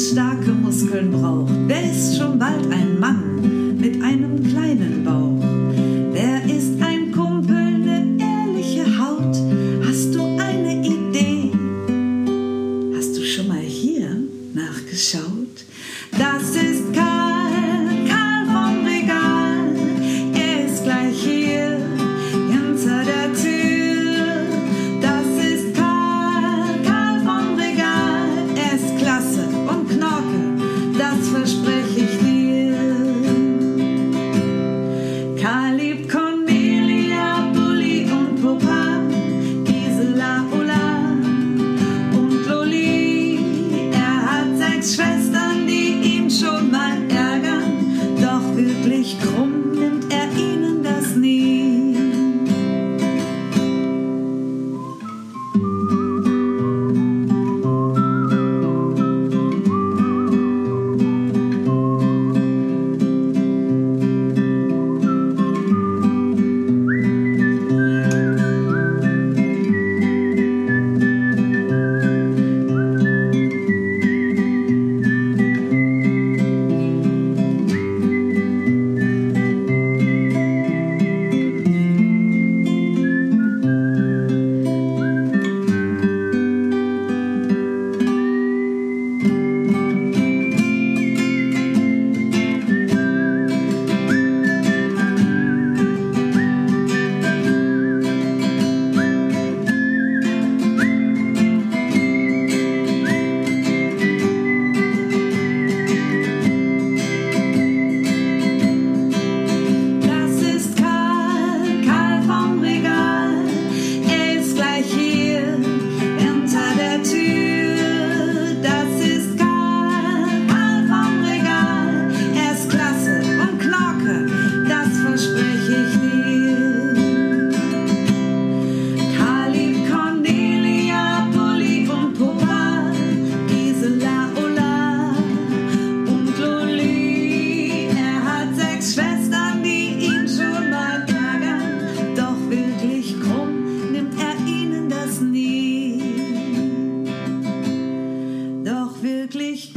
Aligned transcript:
starke 0.00 0.52
Muskeln 0.52 1.10
braucht, 1.10 1.52
der 1.68 1.90
ist 1.90 2.16
schon 2.16 2.38
bald 2.38 2.70
ein 2.72 2.98
Mann. 2.98 3.59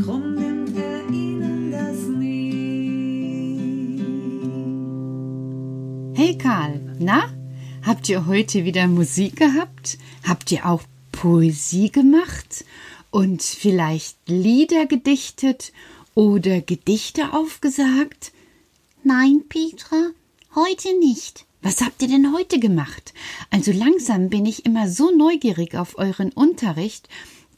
drum 0.03 0.35
nimmt 0.35 0.75
er 0.77 1.07
ihnen 1.09 1.71
das 1.71 1.97
nie. 1.97 2.53
Hey 6.13 6.37
Karl, 6.37 6.95
na? 6.99 7.33
Habt 7.83 8.09
ihr 8.09 8.25
heute 8.25 8.65
wieder 8.65 8.87
Musik 8.87 9.37
gehabt? 9.37 9.97
Habt 10.27 10.51
ihr 10.51 10.65
auch 10.65 10.83
Poesie 11.11 11.89
gemacht? 11.89 12.65
Und 13.11 13.41
vielleicht 13.43 14.17
Lieder 14.27 14.87
gedichtet 14.87 15.71
oder 16.15 16.59
Gedichte 16.61 17.33
aufgesagt? 17.33 18.31
Nein, 19.03 19.43
Petra, 19.47 20.09
heute 20.55 20.97
nicht. 20.99 21.45
Was 21.61 21.81
habt 21.81 22.01
ihr 22.01 22.09
denn 22.09 22.33
heute 22.33 22.59
gemacht? 22.59 23.13
Also 23.51 23.71
langsam 23.71 24.29
bin 24.29 24.45
ich 24.45 24.65
immer 24.65 24.89
so 24.89 25.11
neugierig 25.15 25.75
auf 25.75 25.97
euren 25.97 26.31
Unterricht 26.31 27.07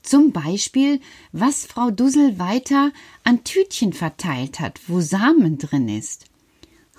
zum 0.05 0.31
Beispiel, 0.31 1.01
was 1.31 1.65
Frau 1.65 1.89
Dussel 1.89 2.37
weiter 2.37 2.91
an 3.23 3.43
Tütchen 3.43 3.91
verteilt 3.91 4.59
hat, 4.59 4.79
wo 4.87 5.01
Samen 5.01 5.57
drin 5.57 5.89
ist. 5.89 6.25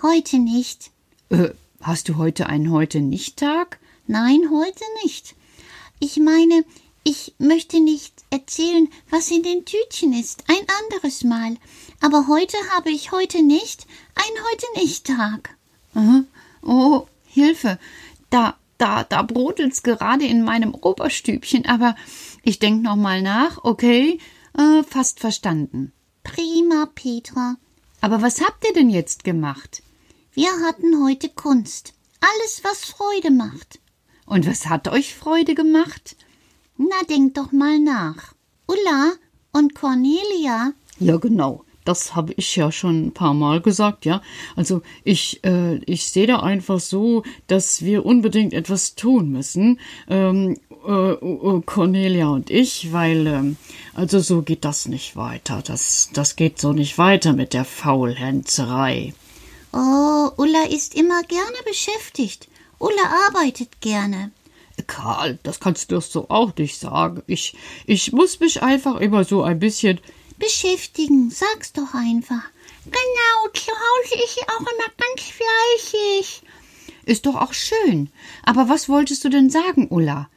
Heute 0.03 0.39
nicht. 0.39 0.91
Äh, 1.29 1.51
hast 1.81 2.09
du 2.09 2.17
heute 2.17 2.47
einen 2.47 2.73
heute 2.73 3.01
nicht 3.01 3.37
Tag? 3.37 3.79
Nein, 4.09 4.51
heute 4.51 4.83
nicht. 5.05 5.37
Ich 6.01 6.17
meine, 6.17 6.65
ich 7.05 7.35
möchte 7.39 7.79
nicht 7.79 8.25
erzählen, 8.31 8.89
was 9.09 9.31
in 9.31 9.45
den 9.45 9.65
Tütchen 9.65 10.13
ist, 10.13 10.43
ein 10.49 10.67
anderes 10.91 11.23
Mal. 11.23 11.57
Aber 12.01 12.27
heute 12.27 12.57
habe 12.75 12.91
ich 12.91 13.13
heute 13.13 13.41
nicht, 13.45 13.87
einen 14.17 14.45
heute 14.51 14.85
nicht 14.85 15.07
Tag. 15.07 15.57
Aha. 15.95 16.25
Oh, 16.63 17.07
Hilfe. 17.25 17.79
Da, 18.31 18.57
da, 18.79 19.05
da 19.05 19.23
brodelt's 19.23 19.85
gerade 19.85 20.27
in 20.27 20.43
meinem 20.43 20.75
Oberstübchen, 20.75 21.67
aber 21.67 21.95
ich 22.47 22.61
denk 22.61 22.83
noch 22.83 22.95
mal 22.95 23.23
nach, 23.23 23.65
okay? 23.65 24.19
Äh, 24.57 24.85
fast 24.85 25.19
verstanden. 25.19 25.93
Prima, 26.23 26.89
Petra. 26.95 27.57
Aber 28.01 28.23
was 28.23 28.41
habt 28.41 28.65
ihr 28.65 28.73
denn 28.73 28.89
jetzt 28.89 29.25
gemacht? 29.25 29.83
Wir 30.33 30.51
hatten 30.65 31.03
heute 31.05 31.29
Kunst. 31.29 31.93
Alles, 32.21 32.63
was 32.63 32.85
Freude 32.85 33.33
macht. 33.33 33.81
Und 34.27 34.47
was 34.47 34.67
hat 34.67 34.87
euch 34.87 35.15
Freude 35.15 35.57
gemacht? 35.57 36.17
Na, 36.77 37.03
denk 37.09 37.35
doch 37.35 37.51
mal 37.51 37.81
nach. 37.81 38.35
Ulla 38.69 39.13
und 39.53 39.75
Cornelia, 39.75 40.73
Ja, 41.01 41.17
genau. 41.17 41.65
Das 41.87 42.17
habe 42.17 42.33
ich 42.37 42.57
ja 42.57 42.73
schon 42.73 43.07
ein 43.07 43.13
paar 43.13 43.33
Mal 43.33 43.61
gesagt, 43.61 44.05
ja. 44.05 44.21
Also 44.57 44.83
ich, 45.05 45.45
äh, 45.45 45.77
ich 45.85 46.11
sehe 46.11 46.27
da 46.27 46.41
einfach 46.41 46.81
so, 46.81 47.23
dass 47.47 47.83
wir 47.83 48.05
unbedingt 48.05 48.53
etwas 48.53 48.97
tun 48.97 49.31
müssen, 49.31 49.79
ähm, 50.09 50.59
äh, 50.87 51.13
äh, 51.13 51.63
Cornelia 51.65 52.29
und 52.29 52.51
ich, 52.51 52.93
weil 52.93 53.27
ähm, 53.27 53.57
also 53.95 54.21
so 54.21 54.43
geht 54.43 54.65
das 54.65 54.87
nicht 54.87 55.17
weiter. 55.17 55.63
Das, 55.65 56.11
das 56.13 56.37
geht 56.37 56.61
so 56.61 56.73
nicht 56.73 56.99
weiter 56.99 57.33
mit 57.33 57.53
der 57.53 57.65
Faulhänzerei. 57.65 59.15
Oh, 59.73 60.31
Ulla 60.37 60.65
ist 60.71 60.95
immer 60.95 61.23
gerne 61.23 61.57
beschäftigt. 61.67 62.49
Ulla 62.79 63.27
arbeitet 63.29 63.81
gerne. 63.81 64.31
Karl, 64.87 65.39
das 65.43 65.61
kannst 65.61 65.91
du 65.91 65.97
doch 65.97 66.03
so 66.03 66.27
auch 66.29 66.55
nicht 66.57 66.79
sagen. 66.79 67.23
Ich, 67.27 67.57
ich 67.87 68.13
muss 68.13 68.41
mich 68.41 68.63
einfach 68.63 68.97
immer 68.97 69.25
so 69.25 69.43
ein 69.43 69.59
bisschen 69.59 70.01
Beschäftigen, 70.39 71.31
sag's 71.31 71.73
doch 71.73 71.95
einfach. 71.95 72.43
Genau, 72.85 73.53
zu 73.55 73.71
Hause 73.71 74.23
ist 74.23 74.35
sie 74.35 74.43
auch 74.43 74.61
immer 74.61 74.93
ganz 74.99 75.23
fleißig. 75.23 76.43
Ist 77.07 77.25
doch 77.27 77.37
auch 77.37 77.53
schön. 77.53 78.11
Aber 78.45 78.69
was 78.69 78.89
wolltest 78.89 79.25
du 79.25 79.29
denn 79.29 79.49
sagen, 79.49 79.89
Ulla? 79.89 80.29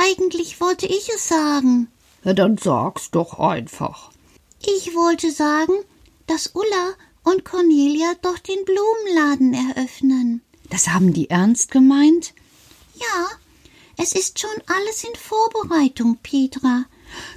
Eigentlich 0.00 0.60
wollte 0.60 0.86
ich 0.86 1.08
es 1.14 1.26
sagen. 1.28 1.90
Ja, 2.24 2.32
dann 2.32 2.56
sag's 2.56 3.10
doch 3.10 3.38
einfach. 3.40 4.10
Ich 4.64 4.94
wollte 4.94 5.30
sagen, 5.32 5.72
dass 6.26 6.52
Ulla 6.54 6.94
und 7.24 7.44
Cornelia 7.44 8.12
doch 8.22 8.38
den 8.38 8.64
Blumenladen 8.64 9.54
eröffnen. 9.54 10.42
Das 10.70 10.88
haben 10.88 11.12
die 11.12 11.30
ernst 11.30 11.70
gemeint? 11.72 12.32
Ja, 12.94 13.26
es 13.96 14.12
ist 14.12 14.38
schon 14.38 14.50
alles 14.66 15.02
in 15.04 15.14
Vorbereitung, 15.16 16.18
Petra. 16.22 16.84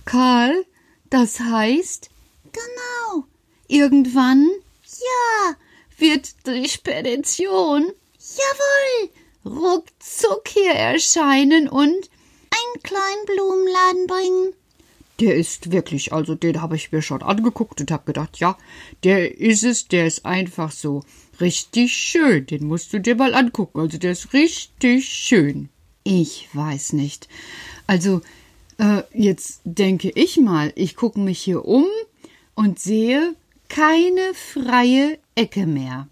Karl, 0.06 0.66
das 1.10 1.40
heißt, 1.40 2.10
Genau. 2.52 3.26
irgendwann 3.68 4.50
Ja, 5.00 5.56
wird 5.98 6.46
die 6.46 6.68
Spedition 6.68 7.92
jawohl. 8.20 9.10
ruckzuck 9.46 10.48
hier 10.50 10.74
erscheinen 10.74 11.68
und 11.70 12.10
kleinen 12.92 13.26
Blumenladen 13.26 14.08
bringen. 14.08 14.54
Der 15.20 15.36
ist 15.36 15.72
wirklich, 15.72 16.14
also 16.14 16.36
den 16.36 16.62
habe 16.62 16.76
ich 16.76 16.92
mir 16.92 17.02
schon 17.02 17.22
angeguckt 17.22 17.80
und 17.80 17.92
habe 17.92 18.06
gedacht, 18.06 18.40
ja, 18.40 18.58
der 19.04 19.40
ist 19.40 19.64
es, 19.64 19.88
der 19.88 20.08
ist 20.08 20.26
einfach 20.26 20.72
so 20.72 21.04
richtig 21.40 21.94
schön. 21.94 22.46
Den 22.48 22.66
musst 22.66 22.92
du 22.92 23.00
dir 23.00 23.16
mal 23.16 23.34
angucken. 23.34 23.80
Also 23.80 23.98
der 23.98 24.12
ist 24.12 24.34
richtig 24.34 25.08
schön. 25.08 25.70
ich 26.04 26.50
weiß 26.54 26.94
nicht. 26.94 27.28
Also, 27.88 28.22
äh, 28.78 29.04
jetzt 29.14 29.62
denke 29.64 30.12
ich 30.16 30.38
mal, 30.38 30.74
ich 30.76 30.96
gucke 30.96 31.20
mich 31.20 31.40
hier 31.40 31.66
um 31.66 31.86
und 32.56 32.80
sehe 32.80 33.36
keine 33.70 34.34
freie 34.34 35.20
Ecke 35.36 35.68
mehr. 35.68 36.08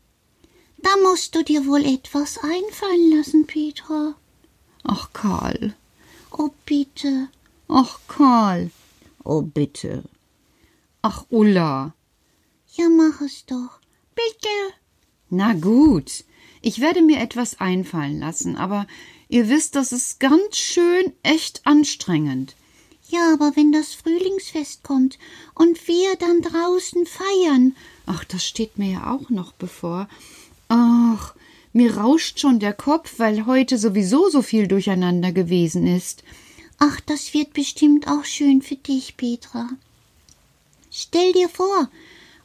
Da 0.78 0.90
musst 1.04 1.36
du 1.36 1.44
dir 1.44 1.66
wohl 1.66 1.84
etwas 1.84 2.38
einfallen 2.38 3.18
lassen, 3.18 3.48
Petra. 3.48 4.16
Ach, 4.84 5.12
Karl. 5.14 5.74
Oh, 6.32 6.50
bitte. 6.66 7.30
Ach, 7.68 8.00
Karl. 8.08 8.72
Oh, 9.24 9.42
bitte. 9.42 10.04
Ach, 11.02 11.26
Ulla. 11.30 11.94
Ja, 12.74 12.90
mach 12.90 13.22
es 13.22 13.46
doch. 13.46 13.80
Bitte. 14.16 14.50
Na 15.30 15.54
gut, 15.54 16.24
ich 16.62 16.82
werde 16.82 17.02
mir 17.02 17.20
etwas 17.20 17.60
einfallen 17.60 18.20
lassen, 18.20 18.56
aber 18.56 18.88
ihr 19.28 19.50
wisst, 19.50 19.76
das 19.76 19.92
ist 19.92 20.20
ganz 20.20 20.58
schön 20.58 21.14
echt 21.24 21.66
anstrengend. 21.66 22.56
Ja, 23.08 23.34
aber 23.34 23.56
wenn 23.56 23.72
das 23.72 23.94
Frühlingsfest 23.94 24.84
kommt 24.84 25.18
und 25.56 25.88
wir 25.88 26.16
dann 26.16 26.42
draußen 26.42 27.06
feiern, 27.06 27.76
Ach, 28.12 28.24
das 28.24 28.44
steht 28.44 28.80
mir 28.80 28.92
ja 28.92 29.14
auch 29.14 29.30
noch 29.30 29.52
bevor. 29.54 30.10
Ach, 30.68 31.36
mir 31.74 31.98
rauscht 31.98 32.40
schon 32.40 32.60
der 32.60 32.74
Kopf, 32.74 33.16
weil 33.18 33.46
heute 33.46 33.78
sowieso 33.78 34.30
so 34.30 34.42
viel 34.42 34.68
durcheinander 34.68 35.32
gewesen 35.32 35.86
ist. 35.88 36.24
ach, 36.80 37.00
das 37.02 37.34
wird 37.34 37.54
bestimmt 37.54 38.08
auch 38.08 38.24
schön 38.24 38.62
für 38.62 38.78
dich, 38.78 39.18
Petra. 39.18 39.70
Stell 40.90 41.34
dir 41.34 41.50
vor, 41.50 41.90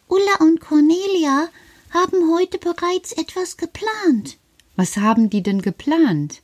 Ulla 0.09 0.37
und 0.41 0.61
Cornelia 0.61 1.49
haben 1.91 2.33
heute 2.33 2.59
bereits 2.59 3.13
etwas 3.13 3.57
geplant. 3.57 4.37
Was 4.77 4.97
haben 4.97 5.31
die 5.31 5.43
denn 5.43 5.63
geplant? 5.63 6.43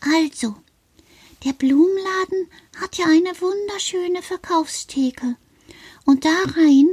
Also, 0.00 0.54
der 1.44 1.54
Blumenladen 1.54 2.48
hat 2.78 2.98
ja 2.98 3.06
eine 3.06 3.40
wunderschöne 3.40 4.22
Verkaufstheke. 4.22 5.36
Und 6.04 6.24
da 6.24 6.36
rein 6.56 6.88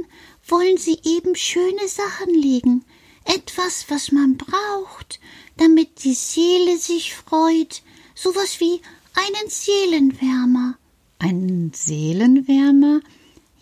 wollen 0.48 0.78
sie 0.78 0.98
eben 1.04 1.36
schöne 1.36 1.88
Sachen 1.88 2.34
legen. 2.34 2.84
Etwas, 3.26 3.86
was 3.88 4.12
man 4.12 4.36
braucht, 4.36 5.20
damit 5.56 6.04
die 6.04 6.14
Seele 6.14 6.78
sich 6.78 7.14
freut. 7.14 7.82
Sowas 8.14 8.60
wie 8.60 8.80
einen 9.14 9.50
Seelenwärmer. 9.50 10.78
Ein 11.18 11.72
Seelenwärmer? 11.74 13.00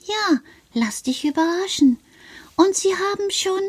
Ja, 0.06 0.40
lass 0.74 1.02
dich 1.02 1.24
überraschen. 1.24 1.98
Und 2.56 2.76
sie 2.76 2.94
haben 2.94 3.30
schon 3.30 3.62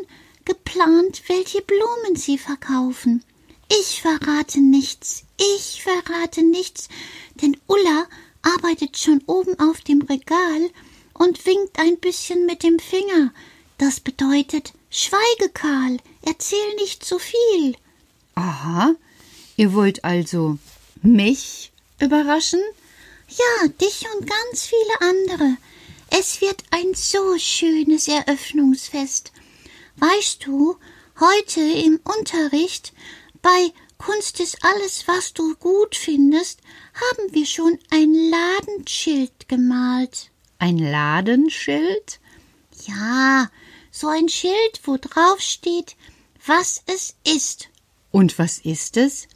geplant, 0.44 1.22
welche 1.28 1.62
Blumen 1.62 2.14
sie 2.14 2.38
verkaufen. 2.38 3.24
Ich 3.68 4.00
verrate 4.00 4.60
nichts, 4.60 5.24
ich 5.38 5.82
verrate 5.82 6.44
nichts, 6.44 6.88
denn 7.42 7.56
Ulla 7.66 8.06
arbeitet 8.42 8.96
schon 8.96 9.22
oben 9.26 9.58
auf 9.58 9.80
dem 9.80 10.02
Regal 10.02 10.70
und 11.14 11.44
winkt 11.46 11.78
ein 11.80 11.98
bisschen 11.98 12.46
mit 12.46 12.62
dem 12.62 12.78
Finger. 12.78 13.32
Das 13.78 13.98
bedeutet, 13.98 14.72
schweige, 14.96 15.50
Karl, 15.52 15.98
erzähl 16.22 16.74
nicht 16.76 17.04
zu 17.04 17.18
viel. 17.18 17.76
Aha, 18.34 18.94
ihr 19.56 19.72
wollt 19.74 20.04
also 20.04 20.58
mich 21.02 21.72
überraschen? 22.00 22.60
Ja, 23.28 23.68
dich 23.68 24.06
und 24.14 24.28
ganz 24.28 24.66
viele 24.66 25.00
andere. 25.00 25.56
Es 26.10 26.40
wird 26.40 26.62
ein 26.70 26.94
so 26.94 27.36
schönes 27.38 28.08
Eröffnungsfest. 28.08 29.32
Weißt 29.96 30.46
du, 30.46 30.76
heute 31.18 31.60
im 31.60 32.00
Unterricht 32.18 32.92
bei 33.42 33.72
Kunst 33.98 34.40
ist 34.40 34.58
alles, 34.62 35.08
was 35.08 35.32
du 35.32 35.54
gut 35.56 35.96
findest, 35.96 36.60
haben 36.94 37.32
wir 37.32 37.46
schon 37.46 37.78
ein 37.90 38.12
Ladenschild 38.12 39.48
gemalt. 39.48 40.30
Ein 40.58 40.78
Ladenschild? 40.78 42.20
Ja, 42.86 43.50
so 43.96 44.08
ein 44.08 44.28
Schild, 44.28 44.80
wo 44.84 44.96
drauf 44.96 45.40
steht, 45.40 45.96
was 46.44 46.82
es 46.86 47.16
ist. 47.24 47.68
Und 48.10 48.38
was 48.38 48.58
ist 48.58 48.96
es? 48.96 49.28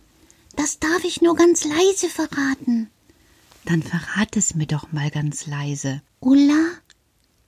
Das 0.57 0.79
darf 0.79 1.05
ich 1.05 1.23
nur 1.23 1.37
ganz 1.37 1.64
leise 1.64 2.09
verraten. 2.09 2.90
Dann 3.64 3.83
verrat 3.83 4.37
es 4.37 4.55
mir 4.55 4.67
doch 4.67 4.93
mal 4.93 5.11
ganz 5.11 5.47
leise. 5.47 6.02
Ulla 6.21 6.73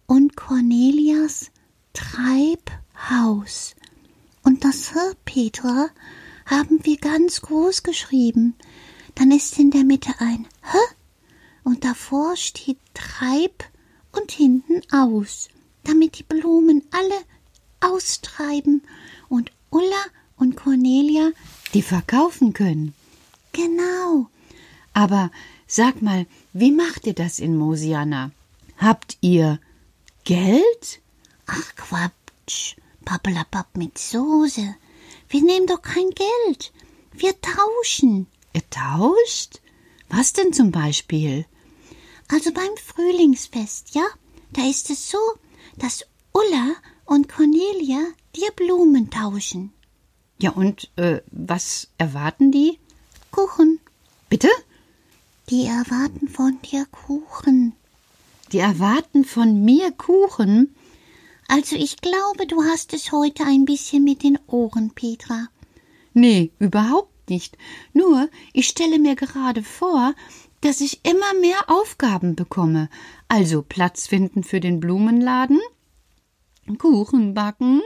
und 0.07 0.37
Cornelias 0.37 1.50
Treibhaus. 1.92 3.75
Und 4.42 4.64
das 4.64 4.95
H, 4.95 5.12
Petra, 5.25 5.88
haben 6.47 6.85
wir 6.85 6.97
ganz 6.97 7.42
groß 7.42 7.83
geschrieben. 7.83 8.54
Dann 9.14 9.31
ist 9.31 9.59
in 9.59 9.71
der 9.71 9.85
Mitte 9.85 10.12
ein 10.19 10.47
H 10.62 10.78
und 11.64 11.85
davor 11.85 12.37
steht 12.37 12.78
Treib 12.95 13.64
und 14.12 14.33
hinten 14.33 14.83
aus, 14.90 15.49
damit 15.85 16.19
die 16.19 16.23
Blumen 16.25 16.83
alle 16.91 17.19
austreiben 17.81 18.83
und 19.29 19.51
Ulla 19.71 20.05
und 20.37 20.57
Cornelia 20.57 21.31
Die 21.75 21.83
verkaufen 21.83 22.53
können. 22.53 22.95
genau. 23.53 24.29
Aber 24.95 25.31
sag 25.67 26.03
mal, 26.03 26.27
wie 26.53 26.71
macht 26.71 27.07
ihr 27.07 27.15
das 27.15 27.39
in 27.39 27.57
Mosiana? 27.57 28.31
Habt 28.77 29.17
ihr 29.23 29.59
Geld? 30.25 31.01
Ach 31.47 31.75
Quatsch, 31.77 32.77
Pappelapapp 33.05 33.77
mit 33.77 33.97
Soße. 33.97 34.75
Wir 35.31 35.43
nehmen 35.43 35.67
doch 35.67 35.81
kein 35.81 36.11
Geld. 36.11 36.73
Wir 37.12 37.35
tauschen. 37.41 38.27
Ihr 38.53 38.69
tauscht? 38.69 39.61
Was 40.11 40.35
denn 40.35 40.53
zum 40.53 40.71
Beispiel? 40.73 41.47
Also 42.29 42.53
beim 42.53 42.77
Frühlingsfest, 42.77 43.95
ja? 43.95 44.05
Da 44.53 44.69
ist 44.69 44.91
es 44.91 45.11
so, 45.11 45.19
dass 45.76 46.05
Ulla 46.33 46.75
und 47.05 47.29
Cornelia 47.29 48.05
dir 48.35 48.50
Blumen 48.52 49.11
tauschen. 49.11 49.73
Ja, 50.38 50.50
und 50.50 50.91
äh, 50.97 51.21
was 51.31 51.88
erwarten 51.99 52.50
die? 52.50 52.79
Kuchen. 53.31 53.81
Bitte? 54.29 54.49
Die 55.50 55.67
erwarten 55.67 56.29
von 56.29 56.59
dir 56.62 56.87
Kuchen. 56.87 57.75
Die 58.52 58.59
erwarten 58.59 59.25
von 59.25 59.64
mir 59.64 59.93
Kuchen? 59.93 60.75
Also 61.49 61.76
ich 61.76 61.99
glaube, 61.99 62.47
du 62.47 62.62
hast 62.62 62.93
es 62.93 63.12
heute 63.12 63.45
ein 63.45 63.64
bisschen 63.64 64.05
mit 64.05 64.23
den 64.23 64.38
Ohren, 64.47 64.91
Petra. 64.91 65.49
Nee, 66.14 66.50
überhaupt 66.59 67.29
nicht. 67.29 67.57
Nur, 67.93 68.29
ich 68.52 68.69
stelle 68.69 68.99
mir 68.99 69.17
gerade 69.17 69.62
vor, 69.62 70.14
dass 70.62 70.81
ich 70.81 71.04
immer 71.04 71.35
mehr 71.35 71.69
Aufgaben 71.69 72.35
bekomme. 72.35 72.88
Also 73.28 73.62
Platz 73.62 74.07
finden 74.07 74.42
für 74.42 74.61
den 74.61 74.81
Blumenladen, 74.81 75.61
Kuchen 76.78 77.35
backen, 77.35 77.83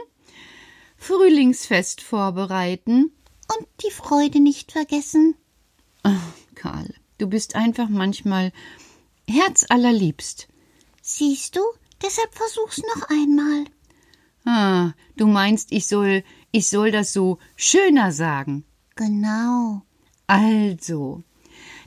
Frühlingsfest 0.95 2.01
vorbereiten. 2.01 3.11
Und 3.57 3.67
die 3.85 3.91
Freude 3.91 4.41
nicht 4.41 4.73
vergessen. 4.73 5.35
Ach, 6.03 6.33
Karl, 6.55 6.93
du 7.17 7.27
bist 7.27 7.55
einfach 7.55 7.87
manchmal 7.87 8.51
herzallerliebst. 9.27 10.49
Siehst 11.01 11.55
du? 11.55 11.61
Deshalb 12.01 12.35
versuch's 12.35 12.81
noch 12.95 13.09
einmal. 13.09 13.65
Ah, 14.45 14.93
du 15.15 15.27
meinst, 15.27 15.71
ich 15.71 15.87
soll, 15.87 16.23
ich 16.51 16.67
soll 16.67 16.91
das 16.91 17.13
so 17.13 17.39
schöner 17.55 18.11
sagen. 18.11 18.65
Genau. 18.95 19.81
Also, 20.27 21.23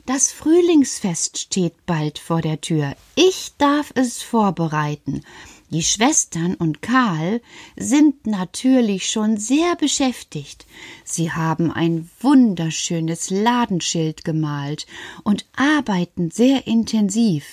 das 0.05 0.31
Frühlingsfest 0.31 1.37
steht 1.37 1.85
bald 1.85 2.19
vor 2.19 2.41
der 2.41 2.61
Tür. 2.61 2.95
Ich 3.15 3.51
darf 3.57 3.91
es 3.95 4.21
vorbereiten. 4.21 5.23
Die 5.69 5.83
Schwestern 5.83 6.55
und 6.55 6.81
Karl 6.81 7.41
sind 7.77 8.27
natürlich 8.27 9.09
schon 9.09 9.37
sehr 9.37 9.77
beschäftigt. 9.77 10.65
Sie 11.05 11.31
haben 11.31 11.71
ein 11.71 12.09
wunderschönes 12.19 13.29
Ladenschild 13.29 14.25
gemalt 14.25 14.85
und 15.23 15.45
arbeiten 15.55 16.29
sehr 16.29 16.67
intensiv. 16.67 17.45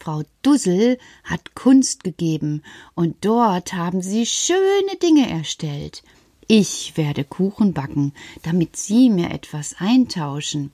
Frau 0.00 0.24
Dussel 0.42 0.98
hat 1.22 1.54
Kunst 1.54 2.02
gegeben 2.02 2.64
und 2.96 3.24
dort 3.24 3.74
haben 3.74 4.02
sie 4.02 4.26
schöne 4.26 4.96
Dinge 5.00 5.30
erstellt. 5.30 6.02
Ich 6.54 6.98
werde 6.98 7.24
Kuchen 7.24 7.72
backen, 7.72 8.12
damit 8.42 8.76
Sie 8.76 9.08
mir 9.08 9.30
etwas 9.30 9.76
eintauschen. 9.78 10.70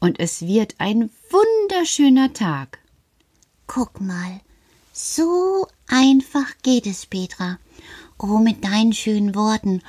Und 0.00 0.18
es 0.18 0.42
wird 0.42 0.74
ein 0.78 1.08
wunderschöner 1.30 2.32
Tag. 2.32 2.80
Guck 3.68 4.00
mal, 4.00 4.40
so 4.92 5.68
einfach 5.86 6.48
geht 6.64 6.84
es, 6.84 7.06
Petra. 7.06 7.60
Oh, 8.18 8.38
mit 8.38 8.64
deinen 8.64 8.92
schönen 8.92 9.36
Worten 9.36 9.84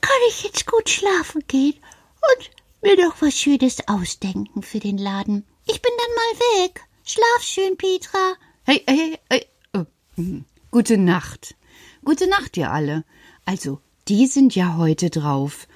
kann 0.00 0.20
ich 0.28 0.44
jetzt 0.44 0.68
gut 0.68 0.88
schlafen 0.88 1.42
gehen 1.48 1.74
und 2.14 2.50
mir 2.80 2.96
doch 2.96 3.16
was 3.18 3.36
Schönes 3.36 3.88
ausdenken 3.88 4.62
für 4.62 4.78
den 4.78 4.98
Laden. 4.98 5.44
Ich 5.66 5.82
bin 5.82 5.92
dann 5.98 6.14
mal 6.14 6.68
weg. 6.68 6.84
Schlaf 7.04 7.42
schön, 7.42 7.76
Petra. 7.76 8.34
Hey, 8.66 8.84
hey, 8.86 9.18
hey. 9.28 9.46
Oh, 9.74 9.86
hm. 10.14 10.44
Gute 10.70 10.96
Nacht. 10.96 11.56
Gute 12.04 12.28
Nacht, 12.28 12.56
ihr 12.56 12.70
alle. 12.70 13.02
Also, 13.44 13.80
die 14.10 14.26
sind 14.26 14.56
ja 14.56 14.76
heute 14.76 15.08
drauf. 15.08 15.68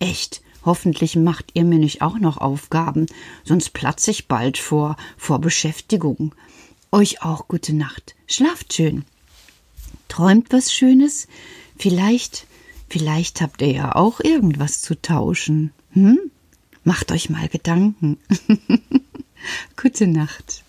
Echt, 0.00 0.42
hoffentlich 0.64 1.14
macht 1.14 1.52
ihr 1.54 1.64
mir 1.64 1.78
nicht 1.78 2.02
auch 2.02 2.18
noch 2.18 2.36
Aufgaben, 2.36 3.06
sonst 3.44 3.72
platze 3.74 4.10
ich 4.10 4.26
bald 4.26 4.58
vor, 4.58 4.96
vor 5.16 5.38
Beschäftigung. 5.38 6.34
Euch 6.90 7.22
auch 7.22 7.46
gute 7.46 7.72
Nacht. 7.74 8.16
Schlaft 8.26 8.72
schön. 8.72 9.04
Träumt 10.08 10.52
was 10.52 10.72
Schönes? 10.72 11.28
Vielleicht, 11.78 12.48
vielleicht 12.88 13.40
habt 13.40 13.62
ihr 13.62 13.70
ja 13.70 13.94
auch 13.94 14.18
irgendwas 14.18 14.82
zu 14.82 15.00
tauschen. 15.00 15.72
Hm? 15.92 16.18
Macht 16.82 17.12
euch 17.12 17.30
mal 17.30 17.46
Gedanken. 17.48 18.18
gute 19.80 20.08
Nacht. 20.08 20.64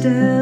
Denn 0.00 0.41